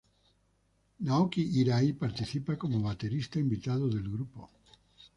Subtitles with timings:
[1.09, 4.49] Naoki Hirai participa como baterista invitado del grupo.